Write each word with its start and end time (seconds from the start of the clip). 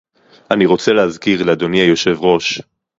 אני 0.51 0.65
רוצה 0.65 0.93
להזכיר 0.93 1.43
לאדוני 1.43 1.79
היושב-ראש 1.81 2.61